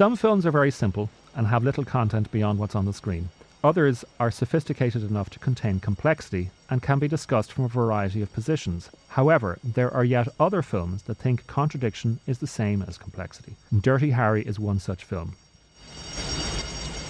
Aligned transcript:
Some 0.00 0.16
films 0.16 0.46
are 0.46 0.50
very 0.50 0.70
simple 0.70 1.10
and 1.36 1.46
have 1.48 1.62
little 1.62 1.84
content 1.84 2.32
beyond 2.32 2.58
what's 2.58 2.74
on 2.74 2.86
the 2.86 2.92
screen. 2.94 3.28
Others 3.62 4.02
are 4.18 4.30
sophisticated 4.30 5.02
enough 5.02 5.28
to 5.28 5.38
contain 5.38 5.78
complexity 5.78 6.48
and 6.70 6.82
can 6.82 6.98
be 6.98 7.06
discussed 7.06 7.52
from 7.52 7.66
a 7.66 7.68
variety 7.68 8.22
of 8.22 8.32
positions. 8.32 8.88
However, 9.08 9.58
there 9.62 9.92
are 9.92 10.02
yet 10.02 10.26
other 10.40 10.62
films 10.62 11.02
that 11.02 11.18
think 11.18 11.46
contradiction 11.46 12.18
is 12.26 12.38
the 12.38 12.46
same 12.46 12.82
as 12.88 12.96
complexity. 12.96 13.56
Dirty 13.78 14.12
Harry 14.12 14.42
is 14.42 14.58
one 14.58 14.78
such 14.78 15.04
film. 15.04 15.36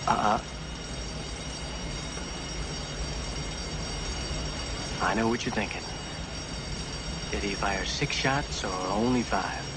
Uh. 0.09 0.41
I 5.01 5.15
know 5.15 5.29
what 5.29 5.47
you're 5.47 5.55
thinking. 5.55 5.83
Did 7.31 7.49
he 7.49 7.55
fire 7.55 7.85
six 7.85 8.17
shots 8.17 8.65
or 8.65 8.75
only 8.89 9.23
five? 9.23 9.70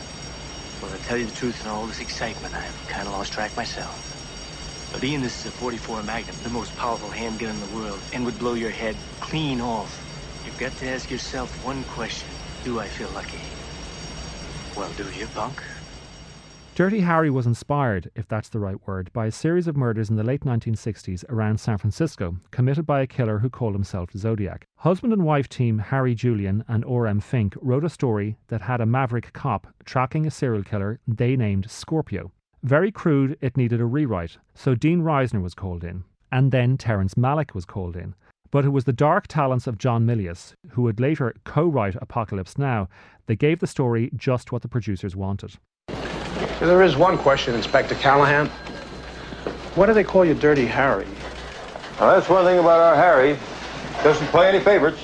Well, 0.84 0.92
to 0.94 1.00
tell 1.00 1.18
you 1.18 1.28
the 1.28 1.34
truth, 1.34 1.62
in 1.64 1.70
all 1.72 1.88
this 1.88 2.02
excitement, 2.02 2.56
I've 2.56 2.86
kind 2.88 3.08
of 3.08 3.14
lost 3.16 3.34
track 3.34 3.56
myself. 3.58 4.04
But 4.92 5.04
Ian, 5.06 5.22
this 5.22 5.40
is 5.40 5.46
a 5.46 5.54
44 5.54 6.04
Magnum, 6.04 6.42
the 6.42 6.50
most 6.52 6.76
powerful 6.76 7.12
handgun 7.12 7.50
in 7.52 7.60
the 7.62 7.68
world, 7.68 8.06
and 8.14 8.26
would 8.26 8.40
blow 8.40 8.56
your 8.56 8.72
head 8.72 9.04
clean 9.22 9.62
off. 9.62 10.06
You've 10.44 10.58
got 10.58 10.78
to 10.78 10.90
ask 10.90 11.12
yourself 11.12 11.58
one 11.58 11.86
question. 11.86 12.42
Do 12.64 12.80
I 12.80 12.90
feel 12.90 13.12
lucky? 13.12 13.60
Well, 14.76 14.94
do 14.94 15.10
you, 15.10 15.30
punk? 15.30 15.64
Dirty 16.76 17.02
Harry 17.02 17.30
was 17.30 17.46
inspired, 17.46 18.10
if 18.16 18.28
that's 18.28 18.50
the 18.50 18.58
right 18.58 18.78
word, 18.88 19.14
by 19.14 19.28
a 19.28 19.32
series 19.32 19.68
of 19.68 19.78
murders 19.78 20.10
in 20.10 20.16
the 20.16 20.24
late 20.24 20.42
1960s 20.42 21.24
around 21.30 21.60
San 21.60 21.78
Francisco, 21.78 22.38
committed 22.50 22.88
by 22.88 23.02
a 23.02 23.06
killer 23.06 23.38
who 23.38 23.50
called 23.52 23.76
himself 23.76 24.10
Zodiac. 24.18 24.66
Husband 24.78 25.14
and 25.14 25.24
wife 25.24 25.48
team 25.48 25.78
Harry 25.78 26.16
Julian 26.16 26.64
and 26.68 26.84
O.R.M. 26.86 27.20
Fink 27.20 27.56
wrote 27.62 27.84
a 27.84 27.92
story 27.92 28.38
that 28.48 28.62
had 28.62 28.82
a 28.82 28.88
maverick 28.88 29.32
cop 29.34 29.68
tracking 29.86 30.26
a 30.26 30.32
serial 30.32 30.64
killer 30.64 31.00
they 31.08 31.36
named 31.36 31.70
Scorpio. 31.70 32.32
Very 32.64 32.92
crude, 32.92 33.38
it 33.40 33.56
needed 33.56 33.80
a 33.80 33.86
rewrite, 33.86 34.40
so 34.56 34.74
Dean 34.74 35.02
Riesner 35.02 35.44
was 35.44 35.54
called 35.54 35.84
in, 35.84 36.06
and 36.32 36.52
then 36.52 36.78
Terrence 36.78 37.14
Malick 37.14 37.54
was 37.54 37.66
called 37.66 37.96
in. 37.96 38.16
But 38.50 38.66
it 38.66 38.70
was 38.70 38.86
the 38.86 38.94
dark 38.94 39.28
talents 39.28 39.68
of 39.68 39.78
John 39.78 40.08
Milius, 40.08 40.56
who 40.72 40.82
would 40.82 41.00
later 41.00 41.36
co 41.44 41.68
write 41.68 41.96
Apocalypse 42.02 42.58
Now, 42.58 42.90
that 43.28 43.36
gave 43.36 43.60
the 43.60 43.68
story 43.68 44.10
just 44.16 44.52
what 44.52 44.64
the 44.64 44.68
producers 44.68 45.16
wanted. 45.16 45.60
So 46.60 46.68
there 46.68 46.82
is 46.84 46.96
one 46.96 47.18
question, 47.18 47.56
Inspector 47.56 47.94
Callahan. 47.96 48.48
Why 49.76 49.86
do 49.86 49.94
they 49.94 50.04
call 50.04 50.24
you 50.24 50.34
Dirty 50.34 50.66
Harry? 50.66 51.08
Well, 52.00 52.16
that's 52.16 52.30
one 52.30 52.46
thing 52.46 52.60
about 52.60 52.80
our 52.80 52.96
Harry. 52.96 53.38
Doesn't 54.04 54.28
play 54.28 54.50
any 54.50 54.60
favorites. 54.60 55.00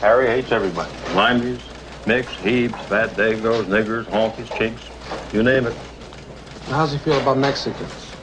Harry 0.00 0.26
hates 0.26 0.52
everybody. 0.52 0.90
Limeys, 1.14 1.60
Nicks, 2.06 2.32
Hebes, 2.36 2.76
fat 2.86 3.10
Dagos, 3.10 3.64
niggers, 3.64 4.04
honkies, 4.04 4.50
chinks, 4.56 4.82
you 5.32 5.42
name 5.42 5.66
it. 5.66 5.76
How's 6.66 6.92
he 6.92 6.98
feel 6.98 7.20
about 7.20 7.38
Mexicans? 7.38 8.14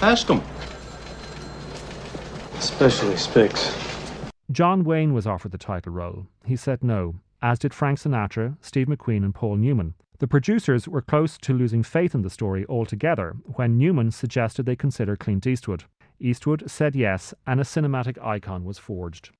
Ask 0.00 0.28
him. 0.28 0.42
Especially 2.58 3.16
Spicks. 3.16 3.74
John 4.50 4.84
Wayne 4.84 5.14
was 5.14 5.26
offered 5.26 5.52
the 5.52 5.58
title 5.58 5.92
role. 5.92 6.26
He 6.44 6.56
said 6.56 6.84
no, 6.84 7.16
as 7.40 7.58
did 7.58 7.72
Frank 7.72 7.98
Sinatra, 7.98 8.56
Steve 8.60 8.86
McQueen, 8.86 9.24
and 9.24 9.34
Paul 9.34 9.56
Newman. 9.56 9.94
The 10.20 10.28
producers 10.28 10.86
were 10.86 11.00
close 11.00 11.38
to 11.38 11.54
losing 11.54 11.82
faith 11.82 12.14
in 12.14 12.20
the 12.20 12.28
story 12.28 12.66
altogether 12.68 13.36
when 13.54 13.78
Newman 13.78 14.10
suggested 14.10 14.66
they 14.66 14.76
consider 14.76 15.16
Clint 15.16 15.46
Eastwood. 15.46 15.84
Eastwood 16.20 16.70
said 16.70 16.94
yes, 16.94 17.32
and 17.46 17.58
a 17.58 17.64
cinematic 17.64 18.22
icon 18.22 18.66
was 18.66 18.76
forged. 18.76 19.30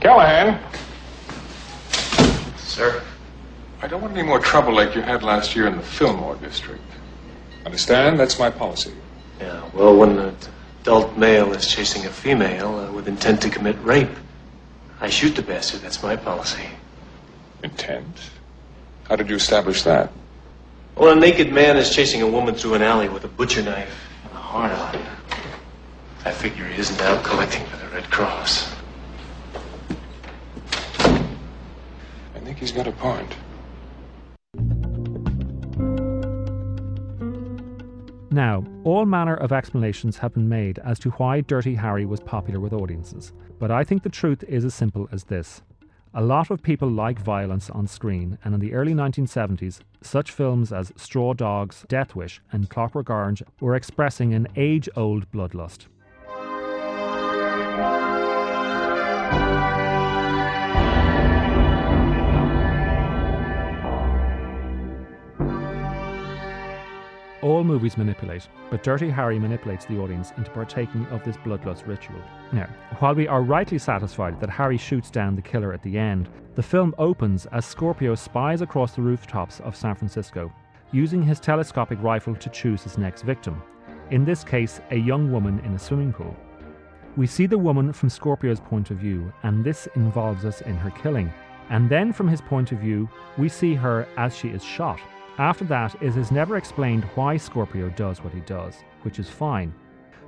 Callahan, 0.00 0.58
Sir? 2.56 3.00
I 3.80 3.86
don't 3.86 4.02
want 4.02 4.16
any 4.16 4.26
more 4.26 4.40
trouble 4.40 4.74
like 4.74 4.96
you 4.96 5.02
had 5.02 5.22
last 5.22 5.54
year 5.54 5.68
in 5.68 5.76
the 5.76 5.84
Fillmore 5.84 6.34
district. 6.34 6.82
Understand? 7.64 8.18
That's 8.18 8.36
my 8.36 8.50
policy. 8.50 8.92
Yeah, 9.38 9.62
well, 9.72 9.96
when 9.96 10.18
an 10.18 10.36
adult 10.82 11.16
male 11.16 11.52
is 11.52 11.64
chasing 11.64 12.06
a 12.06 12.10
female 12.10 12.74
uh, 12.74 12.90
with 12.90 13.06
intent 13.06 13.40
to 13.42 13.50
commit 13.50 13.76
rape, 13.84 14.16
I 15.00 15.10
shoot 15.10 15.36
the 15.36 15.42
bastard. 15.42 15.82
That's 15.82 16.02
my 16.02 16.16
policy. 16.16 16.66
Intent? 17.62 18.30
How 19.04 19.14
did 19.14 19.30
you 19.30 19.36
establish 19.36 19.84
that? 19.84 20.10
Well, 20.96 21.10
a 21.10 21.16
naked 21.16 21.52
man 21.52 21.76
is 21.76 21.90
chasing 21.90 22.22
a 22.22 22.26
woman 22.26 22.54
through 22.54 22.74
an 22.74 22.82
alley 22.82 23.08
with 23.08 23.24
a 23.24 23.28
butcher 23.28 23.62
knife 23.62 23.92
and 24.22 24.32
a 24.32 24.36
heart 24.36 24.70
on. 24.70 25.02
I 26.24 26.30
figure 26.30 26.64
he 26.66 26.80
isn't 26.80 27.02
out 27.02 27.24
collecting 27.24 27.66
for 27.66 27.76
the 27.78 27.88
Red 27.88 28.08
Cross. 28.10 28.72
I 31.00 32.38
think 32.44 32.58
he's 32.58 32.70
got 32.70 32.86
a 32.86 32.92
point. 32.92 33.34
Now, 38.30 38.64
all 38.84 39.04
manner 39.04 39.34
of 39.36 39.52
explanations 39.52 40.18
have 40.18 40.34
been 40.34 40.48
made 40.48 40.78
as 40.78 40.98
to 41.00 41.10
why 41.10 41.40
Dirty 41.40 41.74
Harry 41.74 42.06
was 42.06 42.20
popular 42.20 42.60
with 42.60 42.72
audiences, 42.72 43.32
but 43.58 43.70
I 43.70 43.82
think 43.82 44.04
the 44.04 44.08
truth 44.08 44.44
is 44.44 44.64
as 44.64 44.74
simple 44.74 45.08
as 45.10 45.24
this. 45.24 45.62
A 46.16 46.22
lot 46.22 46.52
of 46.52 46.62
people 46.62 46.88
like 46.88 47.18
violence 47.18 47.68
on 47.70 47.88
screen, 47.88 48.38
and 48.44 48.54
in 48.54 48.60
the 48.60 48.72
early 48.72 48.94
1970s, 48.94 49.80
such 50.00 50.30
films 50.30 50.72
as 50.72 50.92
Straw 50.94 51.34
Dogs, 51.34 51.84
Death 51.88 52.14
Wish, 52.14 52.40
and 52.52 52.70
Clockwork 52.70 53.10
Orange 53.10 53.42
were 53.58 53.74
expressing 53.74 54.32
an 54.32 54.46
age 54.54 54.88
old 54.94 55.28
bloodlust. 55.32 55.88
All 67.64 67.68
movies 67.68 67.96
manipulate, 67.96 68.46
but 68.70 68.82
Dirty 68.82 69.08
Harry 69.08 69.38
manipulates 69.38 69.86
the 69.86 69.98
audience 69.98 70.34
into 70.36 70.50
partaking 70.50 71.06
of 71.06 71.24
this 71.24 71.38
bloodlust 71.38 71.86
ritual. 71.86 72.20
Now, 72.52 72.68
while 72.98 73.14
we 73.14 73.26
are 73.26 73.40
rightly 73.40 73.78
satisfied 73.78 74.38
that 74.40 74.50
Harry 74.50 74.76
shoots 74.76 75.10
down 75.10 75.34
the 75.34 75.40
killer 75.40 75.72
at 75.72 75.82
the 75.82 75.96
end, 75.96 76.28
the 76.56 76.62
film 76.62 76.94
opens 76.98 77.46
as 77.52 77.64
Scorpio 77.64 78.16
spies 78.16 78.60
across 78.60 78.92
the 78.92 79.00
rooftops 79.00 79.60
of 79.60 79.74
San 79.74 79.94
Francisco, 79.94 80.52
using 80.92 81.22
his 81.22 81.40
telescopic 81.40 81.98
rifle 82.02 82.36
to 82.36 82.50
choose 82.50 82.82
his 82.82 82.98
next 82.98 83.22
victim, 83.22 83.62
in 84.10 84.26
this 84.26 84.44
case, 84.44 84.82
a 84.90 84.96
young 84.96 85.32
woman 85.32 85.58
in 85.60 85.72
a 85.72 85.78
swimming 85.78 86.12
pool. 86.12 86.36
We 87.16 87.26
see 87.26 87.46
the 87.46 87.56
woman 87.56 87.94
from 87.94 88.10
Scorpio's 88.10 88.60
point 88.60 88.90
of 88.90 88.98
view, 88.98 89.32
and 89.42 89.64
this 89.64 89.88
involves 89.96 90.44
us 90.44 90.60
in 90.60 90.76
her 90.76 90.90
killing. 90.90 91.32
And 91.70 91.88
then, 91.88 92.12
from 92.12 92.28
his 92.28 92.42
point 92.42 92.72
of 92.72 92.78
view, 92.78 93.08
we 93.38 93.48
see 93.48 93.74
her 93.74 94.06
as 94.18 94.36
she 94.36 94.48
is 94.48 94.62
shot. 94.62 95.00
After 95.38 95.64
that, 95.64 96.00
it 96.00 96.16
is 96.16 96.30
never 96.30 96.56
explained 96.56 97.02
why 97.16 97.36
Scorpio 97.36 97.88
does 97.90 98.22
what 98.22 98.32
he 98.32 98.40
does, 98.40 98.84
which 99.02 99.18
is 99.18 99.28
fine. 99.28 99.74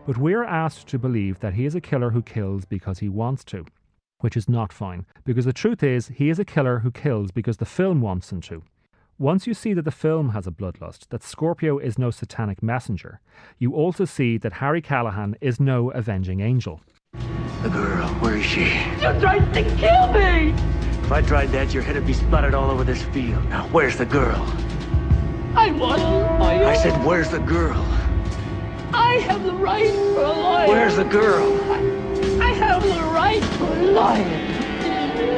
But 0.05 0.19
we're 0.19 0.43
asked 0.43 0.89
to 0.89 0.99
believe 0.99 1.39
that 1.39 1.55
he 1.55 1.65
is 1.65 1.77
a 1.77 1.81
killer 1.81 2.11
who 2.11 2.22
kills 2.22 2.65
because 2.65 2.99
he 2.99 3.09
wants 3.09 3.44
to, 3.44 3.65
which 4.19 4.37
is 4.37 4.49
not 4.49 4.72
fine, 4.72 5.06
because 5.25 5.44
the 5.44 5.53
truth 5.53 5.84
is, 5.84 6.09
he 6.09 6.28
is 6.28 6.41
a 6.41 6.44
killer 6.44 6.81
who 6.81 6.91
kills 6.91 7.31
because 7.31 7.59
the 7.59 7.65
film 7.65 8.00
wants 8.00 8.33
him 8.33 8.41
to. 8.43 8.65
Once 9.17 9.47
you 9.47 9.55
see 9.55 9.72
that 9.75 9.84
the 9.84 9.93
film 9.93 10.31
has 10.31 10.44
a 10.47 10.50
bloodlust, 10.50 11.09
that 11.11 11.23
Scorpio 11.23 11.78
is 11.78 11.99
no 11.99 12.11
satanic 12.11 12.61
messenger, 12.61 13.21
you 13.59 13.75
also 13.75 14.05
see 14.05 14.37
that 14.38 14.55
Harry 14.55 14.83
Callahan 14.83 15.37
is 15.41 15.61
no 15.61 15.91
avenging 15.93 16.41
angel. 16.41 16.81
The 17.62 17.69
girl, 17.69 18.09
where 18.17 18.37
is 18.37 18.44
she? 18.44 18.65
You 18.65 19.21
tried 19.21 19.55
to 19.55 19.62
kill 19.77 20.12
me! 20.12 20.50
If 21.05 21.12
I 21.12 21.23
tried 21.23 21.50
that, 21.50 21.73
your 21.73 21.84
head 21.84 21.94
would 21.94 22.06
be 22.06 22.12
splattered 22.12 22.55
all 22.55 22.73
over 22.73 22.83
this 22.83 23.05
field. 23.05 23.49
Now, 23.49 23.69
where's 23.69 23.97
the 23.97 24.05
girl? 24.05 24.44
I 25.59 25.72
wasn't. 25.72 26.41
I 26.43 26.77
said, 26.77 27.05
where's 27.05 27.31
the 27.31 27.41
girl? 27.41 27.84
I 28.93 29.15
have 29.27 29.43
the 29.43 29.55
right 29.55 29.91
for 29.91 30.22
a 30.22 30.33
lawyer. 30.33 30.69
Where's 30.69 30.97
the 30.97 31.05
girl? 31.05 31.61
I 32.41 32.50
have 32.50 32.83
the 32.83 33.03
right 33.12 33.43
for 33.43 33.65
a 33.65 33.83
lawyer. 33.83 34.53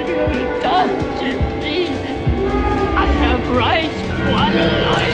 You 0.08 0.60
done 0.60 0.88
to 1.20 1.38
me. 1.60 1.86
I 1.86 3.06
have 3.06 3.48
rights 3.56 4.00
for 4.16 4.28
a 4.28 4.30
lawyer. 4.30 5.08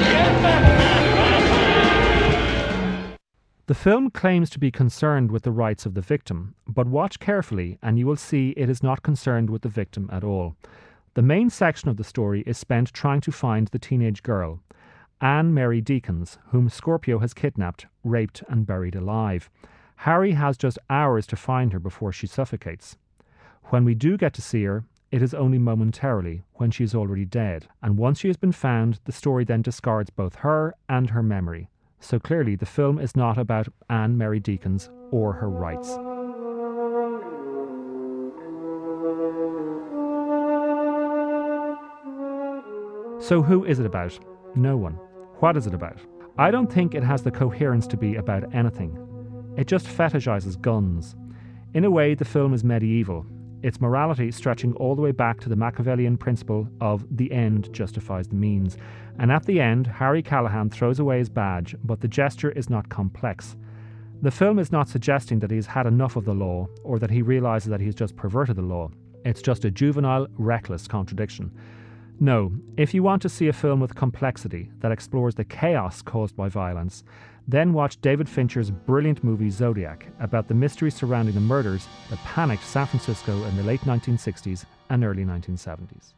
The 3.67 3.75
film 3.75 4.11
claims 4.11 4.51
to 4.51 4.59
be 4.59 4.71
concerned 4.71 5.31
with 5.31 5.43
the 5.43 5.51
rights 5.51 5.87
of 5.87 5.95
the 5.95 6.03
victim, 6.03 6.55
but 6.67 6.87
watch 6.87 7.19
carefully 7.19 7.79
and 7.83 7.99
you 7.99 8.07
will 8.07 8.17
see 8.17 8.53
it 8.59 8.69
is 8.69 8.83
not 8.83 9.03
concerned 9.03 9.49
with 9.49 9.63
the 9.63 9.71
victim 9.71 10.11
at 10.13 10.23
all. 10.23 10.55
The 11.15 11.23
main 11.23 11.49
section 11.49 11.89
of 11.89 11.97
the 11.97 12.05
story 12.05 12.43
is 12.47 12.59
spent 12.59 12.93
trying 12.93 13.23
to 13.23 13.33
find 13.33 13.69
the 13.69 13.79
teenage 13.79 14.23
girl, 14.23 14.61
Anne 15.21 15.55
Mary 15.55 15.81
Deacons, 15.81 16.39
whom 16.49 16.69
Scorpio 16.69 17.19
has 17.19 17.35
kidnapped, 17.35 17.87
raped, 18.03 18.43
and 18.49 18.67
buried 18.67 18.95
alive. 18.95 19.51
Harry 19.97 20.33
has 20.33 20.57
just 20.57 20.79
hours 20.91 21.27
to 21.29 21.37
find 21.37 21.73
her 21.73 21.79
before 21.79 22.13
she 22.13 22.27
suffocates. 22.27 22.97
When 23.65 23.85
we 23.85 23.95
do 23.95 24.17
get 24.17 24.35
to 24.35 24.43
see 24.43 24.65
her, 24.65 24.85
it 25.11 25.23
is 25.23 25.33
only 25.33 25.59
momentarily, 25.59 26.43
when 26.55 26.71
she 26.71 26.83
is 26.85 26.95
already 26.95 27.25
dead, 27.25 27.69
and 27.83 27.97
once 27.97 28.19
she 28.19 28.29
has 28.29 28.37
been 28.37 28.53
found, 28.53 28.99
the 29.05 29.13
story 29.13 29.45
then 29.45 29.63
discards 29.63 30.11
both 30.11 30.35
her 30.37 30.75
and 30.89 31.11
her 31.11 31.23
memory. 31.23 31.69
So 32.01 32.19
clearly, 32.19 32.57
the 32.57 32.67
film 32.67 32.99
is 32.99 33.17
not 33.17 33.39
about 33.39 33.69
Anne 33.89 34.19
Mary 34.19 34.41
Deacons 34.41 34.91
or 35.11 35.33
her 35.35 35.49
rights. 35.49 35.91
So, 43.25 43.41
who 43.41 43.65
is 43.65 43.79
it 43.79 43.87
about? 43.87 44.19
No 44.57 44.77
one. 44.77 44.95
What 45.41 45.57
is 45.57 45.67
it 45.67 45.75
about? 45.75 45.99
I 46.39 46.51
don't 46.51 46.73
think 46.73 46.95
it 46.95 47.03
has 47.03 47.23
the 47.23 47.31
coherence 47.31 47.87
to 47.89 47.97
be 47.97 48.17
about 48.17 48.55
anything. 48.55 48.97
It 49.57 49.67
just 49.67 49.87
fetishizes 49.87 50.61
guns. 50.61 51.17
In 51.75 51.85
a 51.85 51.91
way, 51.91 52.15
the 52.15 52.25
film 52.25 52.55
is 52.55 52.65
medieval, 52.65 53.27
its 53.65 53.81
morality 53.81 54.31
stretching 54.31 54.75
all 54.75 54.95
the 54.95 55.03
way 55.03 55.11
back 55.11 55.41
to 55.41 55.49
the 55.49 55.57
Machiavellian 55.57 56.19
principle 56.19 56.69
of 56.81 57.07
the 57.17 57.33
end 57.33 57.73
justifies 57.73 58.29
the 58.29 58.35
means. 58.35 58.77
And 59.19 59.33
at 59.33 59.47
the 59.47 59.61
end, 59.61 59.87
Harry 59.87 60.23
Callahan 60.23 60.71
throws 60.71 60.99
away 60.99 61.19
his 61.19 61.29
badge, 61.29 61.75
but 61.83 62.01
the 62.01 62.09
gesture 62.09 62.51
is 62.53 62.69
not 62.69 62.89
complex. 62.91 63.57
The 64.23 64.31
film 64.31 64.59
is 64.59 64.71
not 64.71 64.89
suggesting 64.89 65.39
that 65.41 65.51
he 65.51 65.57
has 65.57 65.67
had 65.67 65.87
enough 65.87 66.17
of 66.17 66.25
the 66.25 66.35
law 66.35 66.69
or 66.83 66.99
that 66.99 67.11
he 67.11 67.23
realizes 67.23 67.71
that 67.71 67.81
he 67.81 67.87
has 67.87 67.95
just 67.95 68.17
perverted 68.17 68.57
the 68.57 68.63
law. 68.63 68.91
It's 69.25 69.43
just 69.43 69.65
a 69.65 69.71
juvenile, 69.71 70.29
reckless 70.37 70.87
contradiction. 70.87 71.51
No, 72.21 72.53
if 72.77 72.95
you 72.95 73.03
want 73.03 73.23
to 73.23 73.29
see 73.29 73.49
a 73.49 73.53
film 73.53 73.81
with 73.81 73.95
complexity 73.95 74.71
that 74.81 74.93
explores 74.93 75.35
the 75.35 75.45
chaos 75.45 76.01
caused 76.01 76.37
by 76.37 76.49
violence, 76.49 77.03
then 77.49 77.73
watch 77.73 78.01
David 78.01 78.29
Fincher's 78.29 78.71
brilliant 78.71 79.23
movie 79.25 79.51
Zodiac 79.51 80.07
about 80.21 80.49
the 80.49 80.55
mystery 80.55 80.91
surrounding 80.91 81.35
the 81.35 81.41
murders 81.41 81.87
that 82.11 82.19
panicked 82.21 82.65
San 82.65 82.87
Francisco 82.87 83.33
in 83.45 83.57
the 83.57 83.63
late 83.65 83.81
1960s 83.81 84.65
and 84.91 85.05
early 85.05 85.25
1970s. 85.25 86.15